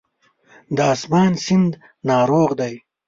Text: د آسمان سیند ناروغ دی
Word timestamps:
د 0.75 0.77
آسمان 0.93 1.31
سیند 1.45 1.71
ناروغ 2.09 2.49
دی 2.59 2.73